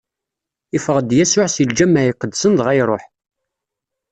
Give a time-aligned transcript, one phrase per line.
[0.77, 3.03] Iffeɣ-d Yasuɛ si lǧameɛ iqedsen dɣa iṛuḥ.